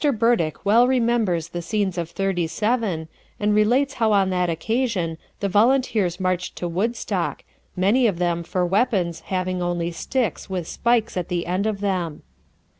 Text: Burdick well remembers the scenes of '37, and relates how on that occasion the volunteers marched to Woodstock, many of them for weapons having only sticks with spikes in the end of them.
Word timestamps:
Burdick 0.17 0.65
well 0.65 0.87
remembers 0.87 1.49
the 1.49 1.61
scenes 1.61 1.95
of 1.95 2.09
'37, 2.09 3.07
and 3.39 3.53
relates 3.53 3.93
how 3.93 4.13
on 4.13 4.31
that 4.31 4.49
occasion 4.49 5.19
the 5.41 5.47
volunteers 5.47 6.19
marched 6.19 6.55
to 6.55 6.67
Woodstock, 6.67 7.43
many 7.75 8.07
of 8.07 8.17
them 8.17 8.41
for 8.41 8.65
weapons 8.65 9.19
having 9.19 9.61
only 9.61 9.91
sticks 9.91 10.49
with 10.49 10.67
spikes 10.67 11.15
in 11.17 11.25
the 11.29 11.45
end 11.45 11.67
of 11.67 11.81
them. 11.81 12.23